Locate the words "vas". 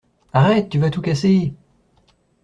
0.79-0.89